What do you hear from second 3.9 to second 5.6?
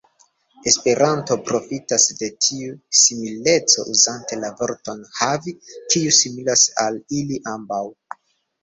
uzante la vorton "havi",